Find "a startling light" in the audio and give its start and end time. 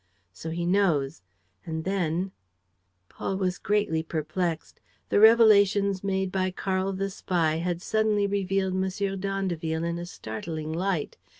9.99-11.17